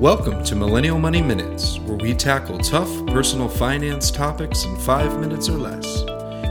Welcome 0.00 0.42
to 0.44 0.56
Millennial 0.56 0.98
Money 0.98 1.20
Minutes, 1.20 1.78
where 1.80 1.98
we 1.98 2.14
tackle 2.14 2.56
tough 2.56 2.88
personal 3.08 3.50
finance 3.50 4.10
topics 4.10 4.64
in 4.64 4.74
five 4.78 5.20
minutes 5.20 5.50
or 5.50 5.58
less. 5.58 6.04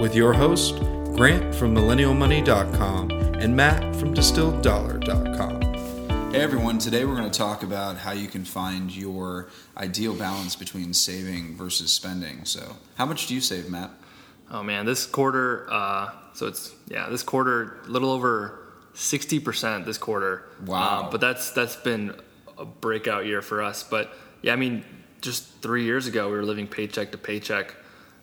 With 0.00 0.14
your 0.14 0.32
host, 0.32 0.76
Grant 1.16 1.52
from 1.52 1.74
MillennialMoney.com 1.74 3.10
and 3.10 3.56
Matt 3.56 3.96
from 3.96 4.14
DistilledDollar.com. 4.14 5.60
Hey 6.32 6.40
everyone, 6.40 6.78
today 6.78 7.04
we're 7.04 7.16
going 7.16 7.28
to 7.28 7.36
talk 7.36 7.64
about 7.64 7.96
how 7.96 8.12
you 8.12 8.28
can 8.28 8.44
find 8.44 8.94
your 8.94 9.48
ideal 9.76 10.14
balance 10.14 10.54
between 10.54 10.94
saving 10.94 11.56
versus 11.56 11.90
spending. 11.90 12.44
So, 12.44 12.76
how 12.94 13.06
much 13.06 13.26
do 13.26 13.34
you 13.34 13.40
save, 13.40 13.68
Matt? 13.68 13.90
Oh 14.52 14.62
man, 14.62 14.86
this 14.86 15.04
quarter, 15.04 15.66
uh, 15.68 16.12
so 16.34 16.46
it's, 16.46 16.72
yeah, 16.86 17.08
this 17.08 17.24
quarter, 17.24 17.80
a 17.86 17.88
little 17.88 18.12
over 18.12 18.60
60% 18.94 19.84
this 19.84 19.98
quarter. 19.98 20.44
Wow. 20.64 20.78
Uh, 20.78 21.10
but 21.10 21.20
that's 21.20 21.50
that's 21.50 21.74
been 21.74 22.14
a 22.58 22.64
breakout 22.64 23.26
year 23.26 23.42
for 23.42 23.62
us. 23.62 23.82
But 23.82 24.12
yeah, 24.42 24.52
I 24.52 24.56
mean, 24.56 24.84
just 25.20 25.46
three 25.62 25.84
years 25.84 26.06
ago, 26.06 26.28
we 26.28 26.36
were 26.36 26.44
living 26.44 26.66
paycheck 26.66 27.12
to 27.12 27.18
paycheck. 27.18 27.74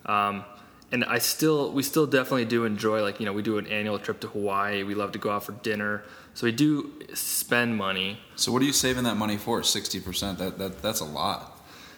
Um, 0.05 0.43
and 0.91 1.05
I 1.05 1.19
still, 1.19 1.71
we 1.71 1.83
still 1.83 2.07
definitely 2.07 2.45
do 2.45 2.65
enjoy, 2.65 3.01
like, 3.01 3.19
you 3.19 3.25
know, 3.25 3.33
we 3.33 3.43
do 3.43 3.57
an 3.57 3.67
annual 3.67 3.99
trip 3.99 4.19
to 4.21 4.27
Hawaii. 4.27 4.83
We 4.83 4.95
love 4.95 5.11
to 5.11 5.19
go 5.19 5.29
out 5.29 5.43
for 5.43 5.51
dinner. 5.51 6.03
So 6.33 6.45
we 6.45 6.51
do 6.51 6.91
spend 7.13 7.77
money. 7.77 8.17
So, 8.35 8.51
what 8.51 8.61
are 8.61 8.65
you 8.65 8.73
saving 8.73 9.03
that 9.03 9.17
money 9.17 9.37
for? 9.37 9.61
60%? 9.61 10.37
That, 10.37 10.57
that, 10.57 10.81
that's 10.81 10.99
a 10.99 11.05
lot. 11.05 11.57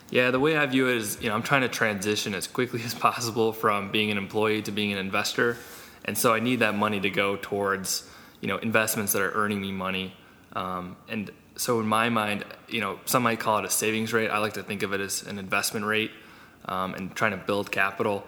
Yeah, 0.10 0.32
the 0.32 0.42
way 0.42 0.58
I 0.58 0.66
view 0.66 0.90
it 0.90 0.98
is, 0.98 1.22
you 1.22 1.30
know, 1.30 1.36
I'm 1.36 1.44
trying 1.44 1.62
to 1.62 1.70
transition 1.70 2.36
as 2.36 2.48
quickly 2.48 2.84
as 2.84 2.94
possible 2.94 3.54
from 3.54 3.92
being 3.92 4.12
an 4.12 4.18
employee 4.18 4.62
to 4.64 4.72
being 4.72 4.92
an 4.92 4.98
investor. 4.98 5.58
And 6.04 6.18
so 6.18 6.34
I 6.34 6.40
need 6.40 6.60
that 6.60 6.76
money 6.76 7.00
to 7.00 7.10
go 7.10 7.38
towards, 7.38 8.10
you 8.42 8.48
know, 8.48 8.58
investments 8.58 9.14
that 9.14 9.22
are 9.22 9.32
earning 9.32 9.62
me 9.62 9.72
money. 9.72 10.14
Um, 10.54 10.98
and 11.08 11.32
so 11.56 11.80
in 11.80 11.86
my 11.86 12.10
mind, 12.10 12.46
you 12.68 12.82
know, 12.82 13.00
some 13.06 13.24
might 13.24 13.40
call 13.40 13.60
it 13.60 13.66
a 13.66 13.70
savings 13.70 14.14
rate. 14.14 14.30
I 14.30 14.40
like 14.40 14.54
to 14.54 14.64
think 14.64 14.84
of 14.84 14.94
it 14.94 15.02
as 15.02 15.24
an 15.24 15.38
investment 15.38 15.86
rate 15.86 16.12
um, 16.66 16.94
and 16.94 17.16
trying 17.16 17.32
to 17.32 17.38
build 17.38 17.72
capital. 17.72 18.26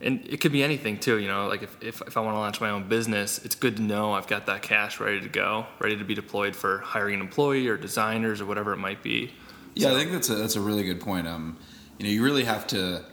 And 0.00 0.26
it 0.28 0.40
could 0.40 0.52
be 0.52 0.62
anything 0.62 0.98
too, 0.98 1.18
you 1.18 1.28
know, 1.28 1.48
like 1.48 1.62
if, 1.62 1.82
if, 1.82 2.02
if 2.02 2.16
I 2.16 2.20
want 2.20 2.34
to 2.34 2.38
launch 2.38 2.60
my 2.60 2.68
own 2.68 2.88
business, 2.88 3.42
it's 3.44 3.54
good 3.54 3.76
to 3.76 3.82
know 3.82 4.12
I've 4.12 4.26
got 4.26 4.46
that 4.46 4.62
cash 4.62 5.00
ready 5.00 5.20
to 5.20 5.28
go, 5.28 5.66
ready 5.78 5.96
to 5.96 6.04
be 6.04 6.14
deployed 6.14 6.54
for 6.54 6.78
hiring 6.78 7.14
an 7.14 7.20
employee 7.22 7.66
or 7.68 7.78
designers 7.78 8.40
or 8.40 8.46
whatever 8.46 8.72
it 8.72 8.78
might 8.78 9.02
be. 9.02 9.32
Yeah, 9.74 9.88
so, 9.88 9.96
I 9.96 9.98
think 9.98 10.12
that's 10.12 10.28
a, 10.28 10.34
that's 10.34 10.56
a 10.56 10.60
really 10.60 10.84
good 10.84 11.00
point. 11.00 11.26
Um, 11.26 11.56
you 11.98 12.04
know, 12.04 12.10
you 12.10 12.22
really 12.22 12.44
have 12.44 12.66
to 12.68 13.04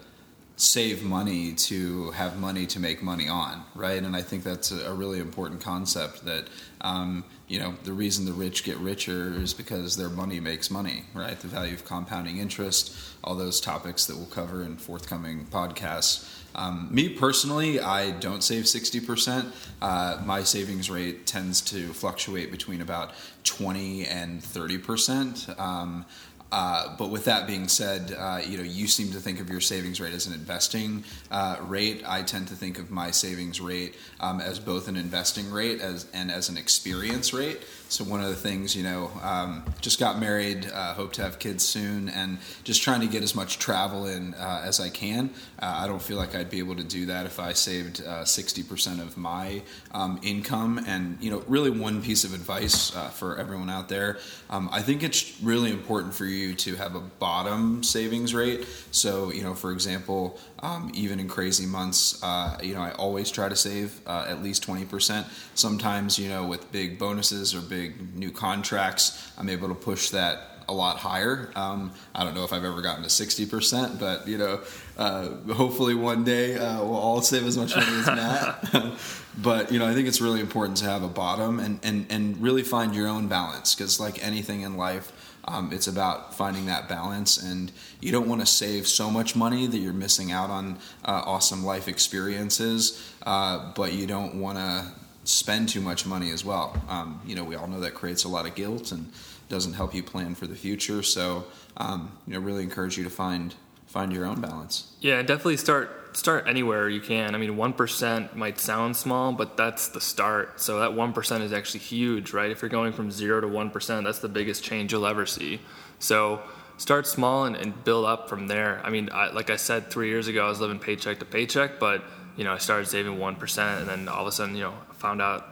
save 0.55 1.03
money 1.03 1.51
to 1.53 2.11
have 2.11 2.39
money 2.39 2.65
to 2.67 2.79
make 2.79 3.01
money 3.01 3.27
on, 3.27 3.63
right? 3.73 4.03
And 4.03 4.15
I 4.15 4.21
think 4.21 4.43
that's 4.43 4.71
a, 4.71 4.93
really 4.93 5.19
important 5.19 5.61
concept 5.61 6.23
that, 6.25 6.47
um, 6.81 7.23
you 7.47 7.59
know, 7.59 7.73
the 7.83 7.93
reason 7.93 8.25
the 8.25 8.33
rich 8.33 8.63
get 8.63 8.77
richer 8.77 9.33
is 9.33 9.53
because 9.53 9.97
their 9.97 10.09
money 10.09 10.39
makes 10.39 10.69
money, 10.69 11.05
right? 11.15 11.39
The 11.39 11.47
value 11.47 11.73
of 11.73 11.83
compounding 11.85 12.37
interest, 12.37 12.95
all 13.23 13.33
those 13.33 13.59
topics 13.59 14.05
that 14.05 14.15
we'll 14.15 14.27
cover 14.27 14.61
in 14.61 14.77
forthcoming 14.77 15.45
podcasts. 15.45 16.29
Um, 16.55 16.87
me 16.91 17.09
personally, 17.09 17.79
I 17.79 18.11
don't 18.11 18.43
save 18.43 18.65
60%. 18.65 19.51
Uh, 19.81 20.21
my 20.23 20.43
savings 20.43 20.89
rate 20.89 21.25
tends 21.25 21.61
to 21.61 21.87
fluctuate 21.93 22.51
between 22.51 22.81
about 22.81 23.13
20 23.43 24.05
and 24.05 24.41
30%. 24.41 25.59
Um, 25.59 26.05
uh, 26.53 26.95
but 26.97 27.09
with 27.09 27.25
that 27.25 27.47
being 27.47 27.67
said, 27.67 28.15
uh, 28.15 28.39
you 28.47 28.57
know, 28.57 28.63
you 28.63 28.85
seem 28.85 29.11
to 29.11 29.19
think 29.19 29.39
of 29.39 29.49
your 29.49 29.59
savings 29.59 29.99
rate 29.99 30.13
as 30.13 30.27
an 30.27 30.33
investing 30.33 31.03
uh, 31.31 31.57
rate. 31.61 32.03
I 32.05 32.21
tend 32.21 32.47
to 32.49 32.53
think 32.53 32.77
of 32.77 32.91
my 32.91 33.09
savings 33.09 33.59
rate 33.59 33.95
um, 34.19 34.39
as 34.39 34.59
both 34.59 34.87
an 34.87 34.95
investing 34.95 35.49
rate 35.49 35.81
as 35.81 36.05
and 36.13 36.29
as 36.29 36.49
an 36.49 36.57
experience 36.57 37.33
rate. 37.33 37.59
So 37.89 38.03
one 38.03 38.21
of 38.21 38.29
the 38.29 38.35
things, 38.35 38.75
you 38.75 38.83
know, 38.83 39.11
um, 39.23 39.63
just 39.81 39.99
got 39.99 40.19
married, 40.19 40.67
uh, 40.71 40.93
hope 40.93 41.13
to 41.13 41.23
have 41.23 41.39
kids 41.39 41.63
soon, 41.63 42.09
and 42.09 42.37
just 42.63 42.83
trying 42.83 43.01
to 43.01 43.07
get 43.07 43.23
as 43.23 43.33
much 43.33 43.57
travel 43.57 44.05
in 44.05 44.35
uh, 44.35 44.61
as 44.63 44.79
I 44.79 44.89
can. 44.89 45.31
Uh, 45.59 45.81
I 45.83 45.87
don't 45.87 46.01
feel 46.01 46.17
like 46.17 46.35
I'd 46.35 46.51
be 46.51 46.59
able 46.59 46.75
to 46.75 46.83
do 46.83 47.07
that 47.07 47.25
if 47.25 47.39
I 47.39 47.53
saved 47.53 48.03
sixty 48.25 48.61
percent 48.61 48.99
of 48.99 49.17
my 49.17 49.63
um, 49.91 50.19
income. 50.21 50.83
And 50.85 51.17
you 51.19 51.31
know, 51.31 51.43
really, 51.47 51.71
one 51.71 52.03
piece 52.03 52.23
of 52.23 52.33
advice 52.33 52.91
for 53.13 53.37
everyone 53.37 53.71
out 53.71 53.89
there: 53.89 54.17
um, 54.51 54.69
I 54.71 54.81
think 54.83 55.01
it's 55.01 55.41
really 55.41 55.71
important 55.71 56.13
for 56.13 56.25
you 56.25 56.42
to 56.55 56.75
have 56.75 56.95
a 56.95 56.99
bottom 56.99 57.83
savings 57.83 58.33
rate. 58.33 58.67
So, 58.91 59.31
you 59.31 59.43
know, 59.43 59.53
for 59.53 59.71
example, 59.71 60.39
um, 60.59 60.91
even 60.93 61.19
in 61.19 61.27
crazy 61.27 61.65
months, 61.65 62.21
uh, 62.23 62.57
you 62.63 62.73
know, 62.73 62.81
I 62.81 62.91
always 62.91 63.29
try 63.31 63.49
to 63.49 63.55
save 63.55 64.01
at 64.07 64.41
least 64.41 64.63
twenty 64.63 64.85
percent. 64.85 65.27
Sometimes, 65.55 66.17
you 66.17 66.27
know, 66.27 66.45
with 66.45 66.71
big 66.71 66.97
bonuses 66.97 67.53
or 67.53 67.61
big 67.61 67.93
big 67.93 68.15
new 68.15 68.31
contracts, 68.31 69.31
I'm 69.37 69.49
able 69.49 69.67
to 69.69 69.75
push 69.75 70.09
that 70.09 70.49
a 70.67 70.73
lot 70.73 70.97
higher. 70.97 71.51
Um, 71.55 71.91
I 72.15 72.23
don't 72.23 72.33
know 72.33 72.45
if 72.45 72.53
I've 72.53 72.63
ever 72.63 72.81
gotten 72.81 73.03
to 73.03 73.09
60%, 73.09 73.99
but 73.99 74.27
you 74.27 74.37
know, 74.37 74.61
uh, 74.97 75.29
hopefully 75.53 75.93
one 75.93 76.23
day 76.23 76.55
uh, 76.55 76.81
we'll 76.81 76.95
all 76.95 77.21
save 77.21 77.45
as 77.45 77.57
much 77.57 77.75
money 77.75 77.87
as 77.87 78.05
Matt. 78.73 78.93
but 79.37 79.71
you 79.71 79.79
know, 79.79 79.85
I 79.85 79.93
think 79.93 80.07
it's 80.07 80.21
really 80.21 80.39
important 80.39 80.77
to 80.77 80.85
have 80.85 81.03
a 81.03 81.09
bottom 81.09 81.59
and 81.59 81.79
and 81.83 82.05
and 82.09 82.41
really 82.41 82.63
find 82.63 82.95
your 82.95 83.07
own 83.07 83.27
balance 83.27 83.75
because 83.75 83.99
like 83.99 84.23
anything 84.25 84.61
in 84.61 84.77
life. 84.77 85.11
Um, 85.45 85.73
it's 85.73 85.87
about 85.87 86.33
finding 86.33 86.67
that 86.67 86.87
balance, 86.87 87.37
and 87.37 87.71
you 87.99 88.11
don't 88.11 88.27
want 88.27 88.41
to 88.41 88.47
save 88.47 88.87
so 88.87 89.11
much 89.11 89.35
money 89.35 89.67
that 89.67 89.77
you're 89.77 89.93
missing 89.93 90.31
out 90.31 90.49
on 90.49 90.77
uh, 91.03 91.21
awesome 91.25 91.63
life 91.65 91.87
experiences, 91.87 93.13
uh, 93.25 93.73
but 93.75 93.93
you 93.93 94.07
don't 94.07 94.35
want 94.35 94.57
to 94.57 94.91
spend 95.25 95.69
too 95.69 95.81
much 95.81 96.05
money 96.05 96.31
as 96.31 96.45
well. 96.45 96.81
Um, 96.87 97.21
you 97.25 97.35
know, 97.35 97.43
we 97.43 97.55
all 97.55 97.67
know 97.67 97.79
that 97.81 97.93
creates 97.93 98.23
a 98.23 98.29
lot 98.29 98.45
of 98.45 98.55
guilt 98.55 98.91
and 98.91 99.11
doesn't 99.49 99.73
help 99.73 99.93
you 99.93 100.03
plan 100.03 100.35
for 100.35 100.47
the 100.47 100.55
future. 100.55 101.03
So, 101.03 101.45
um, 101.77 102.11
you 102.27 102.33
know, 102.33 102.39
really 102.39 102.63
encourage 102.63 102.97
you 102.97 103.03
to 103.03 103.09
find 103.09 103.53
find 103.85 104.11
your 104.11 104.25
own 104.25 104.41
balance. 104.41 104.93
Yeah, 105.01 105.21
definitely 105.21 105.57
start 105.57 106.17
start 106.17 106.47
anywhere 106.47 106.89
you 106.89 107.01
can. 107.01 107.33
I 107.33 107.37
mean, 107.37 107.57
one 107.57 107.73
percent 107.73 108.35
might 108.35 108.59
sound 108.59 108.95
small, 108.95 109.33
but 109.33 109.57
that's 109.57 109.87
the 109.87 110.01
start. 110.01 110.61
So 110.61 110.79
that 110.79 110.93
one 110.93 111.13
percent 111.13 111.43
is 111.43 111.51
actually 111.51 111.81
huge, 111.81 112.33
right? 112.33 112.51
If 112.51 112.61
you're 112.61 112.69
going 112.69 112.93
from 112.93 113.11
zero 113.11 113.41
to 113.41 113.47
one 113.47 113.69
percent, 113.69 114.05
that's 114.05 114.19
the 114.19 114.29
biggest 114.29 114.63
change 114.63 114.91
you'll 114.91 115.07
ever 115.07 115.25
see. 115.25 115.59
So 115.99 116.41
start 116.77 117.07
small 117.07 117.45
and, 117.45 117.55
and 117.55 117.83
build 117.83 118.05
up 118.05 118.29
from 118.29 118.47
there. 118.47 118.81
I 118.83 118.89
mean, 118.89 119.09
I, 119.11 119.31
like 119.31 119.49
I 119.49 119.55
said, 119.55 119.89
three 119.89 120.09
years 120.09 120.27
ago, 120.27 120.45
I 120.45 120.49
was 120.49 120.59
living 120.59 120.79
paycheck 120.79 121.19
to 121.19 121.25
paycheck, 121.25 121.79
but 121.79 122.03
you 122.35 122.43
know, 122.43 122.51
I 122.51 122.57
started 122.57 122.87
saving 122.87 123.19
one 123.19 123.35
percent, 123.35 123.81
and 123.81 123.89
then 123.89 124.07
all 124.07 124.21
of 124.21 124.27
a 124.27 124.31
sudden, 124.31 124.55
you 124.55 124.63
know, 124.63 124.73
found 124.93 125.21
out, 125.21 125.47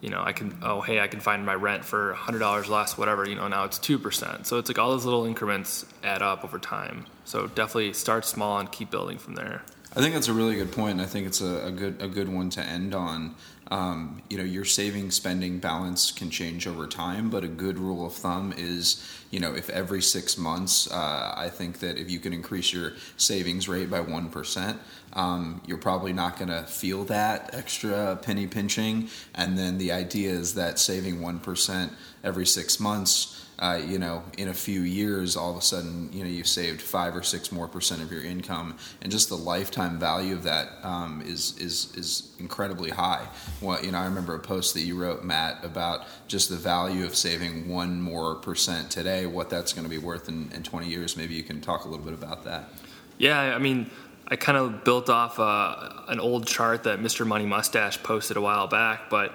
you 0.00 0.10
know, 0.10 0.22
I 0.24 0.32
can, 0.32 0.56
oh, 0.62 0.80
hey, 0.80 1.00
I 1.00 1.08
can 1.08 1.20
find 1.20 1.44
my 1.44 1.54
rent 1.54 1.84
for 1.84 2.14
$100 2.14 2.68
less, 2.68 2.96
whatever, 2.96 3.28
you 3.28 3.34
know, 3.34 3.48
now 3.48 3.64
it's 3.64 3.78
2%. 3.78 4.46
So 4.46 4.58
it's 4.58 4.68
like 4.68 4.78
all 4.78 4.90
those 4.90 5.04
little 5.04 5.24
increments 5.24 5.86
add 6.04 6.22
up 6.22 6.44
over 6.44 6.58
time. 6.58 7.06
So 7.24 7.48
definitely 7.48 7.92
start 7.94 8.24
small 8.24 8.58
and 8.58 8.70
keep 8.70 8.90
building 8.90 9.18
from 9.18 9.34
there. 9.34 9.62
I 9.96 10.00
think 10.00 10.14
that's 10.14 10.28
a 10.28 10.32
really 10.32 10.54
good 10.54 10.70
point. 10.70 11.00
I 11.00 11.06
think 11.06 11.26
it's 11.26 11.40
a, 11.40 11.66
a 11.66 11.70
good 11.70 12.00
a 12.00 12.08
good 12.08 12.28
one 12.28 12.50
to 12.50 12.62
end 12.62 12.94
on. 12.94 13.34
Um, 13.70 14.22
you 14.30 14.38
know, 14.38 14.44
your 14.44 14.64
saving 14.64 15.10
spending 15.10 15.58
balance 15.58 16.10
can 16.10 16.30
change 16.30 16.66
over 16.66 16.86
time, 16.86 17.28
but 17.28 17.44
a 17.44 17.48
good 17.48 17.78
rule 17.78 18.06
of 18.06 18.14
thumb 18.14 18.54
is, 18.56 19.06
you 19.30 19.40
know, 19.40 19.54
if 19.54 19.68
every 19.68 20.00
six 20.00 20.38
months, 20.38 20.90
uh, 20.90 21.34
I 21.36 21.50
think 21.50 21.80
that 21.80 21.98
if 21.98 22.10
you 22.10 22.18
can 22.18 22.32
increase 22.32 22.72
your 22.72 22.92
savings 23.18 23.68
rate 23.68 23.90
by 23.90 24.00
one 24.00 24.30
percent, 24.30 24.78
um, 25.12 25.60
you're 25.66 25.76
probably 25.76 26.14
not 26.14 26.38
going 26.38 26.48
to 26.48 26.62
feel 26.62 27.04
that 27.04 27.50
extra 27.52 28.16
penny 28.16 28.46
pinching. 28.46 29.10
And 29.34 29.58
then 29.58 29.76
the 29.76 29.92
idea 29.92 30.30
is 30.30 30.54
that 30.54 30.78
saving 30.78 31.20
one 31.20 31.38
percent 31.38 31.92
every 32.24 32.46
six 32.46 32.80
months 32.80 33.38
uh, 33.60 33.80
you 33.84 33.98
know, 33.98 34.22
in 34.36 34.48
a 34.48 34.54
few 34.54 34.82
years, 34.82 35.36
all 35.36 35.50
of 35.50 35.56
a 35.56 35.60
sudden, 35.60 36.10
you 36.12 36.22
know, 36.22 36.30
you've 36.30 36.46
saved 36.46 36.80
five 36.80 37.16
or 37.16 37.24
six 37.24 37.50
more 37.50 37.66
percent 37.66 38.00
of 38.00 38.12
your 38.12 38.22
income, 38.22 38.76
and 39.02 39.10
just 39.10 39.28
the 39.28 39.36
lifetime 39.36 39.98
value 39.98 40.32
of 40.32 40.44
that 40.44 40.68
um, 40.84 41.22
is 41.26 41.58
is 41.58 41.92
is 41.96 42.30
incredibly 42.38 42.90
high. 42.90 43.26
Well, 43.60 43.84
you 43.84 43.90
know, 43.90 43.98
I 43.98 44.04
remember 44.04 44.34
a 44.34 44.38
post 44.38 44.74
that 44.74 44.82
you 44.82 44.96
wrote, 44.96 45.24
Matt, 45.24 45.64
about 45.64 46.06
just 46.28 46.48
the 46.48 46.56
value 46.56 47.04
of 47.04 47.16
saving 47.16 47.68
one 47.68 48.00
more 48.00 48.36
percent 48.36 48.90
today, 48.90 49.26
what 49.26 49.50
that's 49.50 49.72
going 49.72 49.84
to 49.84 49.90
be 49.90 49.98
worth 49.98 50.28
in, 50.28 50.50
in 50.52 50.62
20 50.62 50.88
years. 50.88 51.16
Maybe 51.16 51.34
you 51.34 51.42
can 51.42 51.60
talk 51.60 51.84
a 51.84 51.88
little 51.88 52.04
bit 52.04 52.14
about 52.14 52.44
that. 52.44 52.68
Yeah, 53.18 53.38
I 53.38 53.58
mean, 53.58 53.90
I 54.28 54.36
kind 54.36 54.56
of 54.56 54.84
built 54.84 55.10
off 55.10 55.40
uh, 55.40 55.90
an 56.08 56.20
old 56.20 56.46
chart 56.46 56.84
that 56.84 57.00
Mr. 57.00 57.26
Money 57.26 57.46
Mustache 57.46 58.00
posted 58.02 58.36
a 58.36 58.40
while 58.40 58.68
back, 58.68 59.10
but 59.10 59.32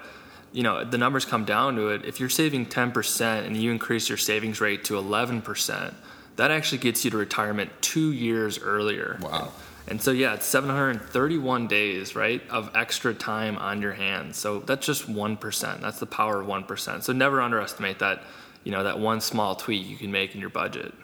you 0.54 0.62
know 0.62 0.84
the 0.84 0.96
numbers 0.96 1.24
come 1.24 1.44
down 1.44 1.74
to 1.76 1.88
it 1.88 2.04
if 2.04 2.20
you're 2.20 2.30
saving 2.30 2.64
10% 2.64 3.44
and 3.44 3.56
you 3.56 3.70
increase 3.70 4.08
your 4.08 4.16
savings 4.16 4.60
rate 4.60 4.84
to 4.84 4.94
11% 4.94 5.92
that 6.36 6.50
actually 6.50 6.78
gets 6.78 7.04
you 7.04 7.10
to 7.10 7.16
retirement 7.16 7.70
two 7.80 8.12
years 8.12 8.58
earlier 8.60 9.18
wow 9.20 9.50
and 9.88 10.00
so 10.00 10.10
yeah 10.10 10.34
it's 10.34 10.46
731 10.46 11.66
days 11.66 12.16
right 12.16 12.42
of 12.50 12.70
extra 12.74 13.14
time 13.14 13.56
on 13.58 13.82
your 13.82 13.92
hands 13.92 14.36
so 14.36 14.60
that's 14.60 14.86
just 14.86 15.10
1% 15.10 15.80
that's 15.80 15.98
the 15.98 16.06
power 16.06 16.40
of 16.40 16.46
1% 16.46 17.02
so 17.02 17.12
never 17.12 17.40
underestimate 17.40 17.98
that 17.98 18.22
you 18.64 18.72
know 18.72 18.84
that 18.84 18.98
one 18.98 19.20
small 19.20 19.54
tweak 19.54 19.86
you 19.86 19.96
can 19.96 20.10
make 20.10 20.34
in 20.34 20.40
your 20.40 20.50
budget 20.50 20.94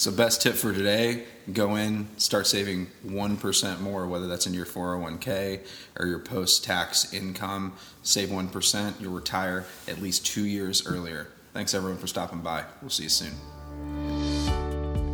so, 0.00 0.10
best 0.10 0.40
tip 0.40 0.54
for 0.54 0.72
today 0.72 1.24
go 1.52 1.76
in, 1.76 2.08
start 2.16 2.46
saving 2.46 2.86
1% 3.06 3.80
more, 3.80 4.06
whether 4.06 4.26
that's 4.26 4.46
in 4.46 4.54
your 4.54 4.64
401k 4.64 5.60
or 5.98 6.06
your 6.06 6.20
post 6.20 6.64
tax 6.64 7.12
income. 7.12 7.74
Save 8.02 8.30
1%, 8.30 8.98
you'll 8.98 9.12
retire 9.12 9.66
at 9.86 10.00
least 10.00 10.24
two 10.24 10.46
years 10.46 10.86
earlier. 10.86 11.28
Thanks 11.52 11.74
everyone 11.74 11.98
for 11.98 12.06
stopping 12.06 12.40
by. 12.40 12.64
We'll 12.80 12.88
see 12.88 13.02
you 13.02 13.08
soon. 13.10 13.34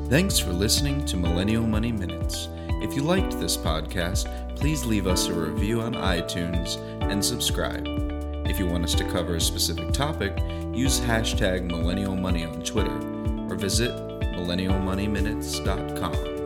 Thanks 0.08 0.38
for 0.38 0.52
listening 0.52 1.04
to 1.06 1.16
Millennial 1.16 1.66
Money 1.66 1.90
Minutes. 1.90 2.46
If 2.82 2.94
you 2.94 3.02
liked 3.02 3.40
this 3.40 3.56
podcast, 3.56 4.26
please 4.56 4.84
leave 4.84 5.06
us 5.06 5.28
a 5.28 5.32
review 5.32 5.80
on 5.80 5.94
iTunes 5.94 6.76
and 7.10 7.24
subscribe. 7.24 7.86
If 8.46 8.58
you 8.58 8.66
want 8.66 8.84
us 8.84 8.94
to 8.96 9.04
cover 9.04 9.36
a 9.36 9.40
specific 9.40 9.92
topic, 9.92 10.36
use 10.74 11.00
hashtag 11.00 11.64
Millennial 11.64 12.14
Money 12.14 12.44
on 12.44 12.62
Twitter 12.62 12.94
or 13.50 13.56
visit 13.56 13.90
millennialmoneyminutes.com. 13.90 16.45